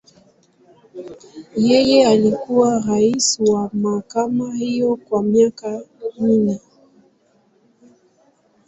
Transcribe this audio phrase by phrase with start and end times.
[1.57, 5.81] Yeye alikuwa rais wa mahakama hiyo kwa miaka
[6.19, 6.59] minne.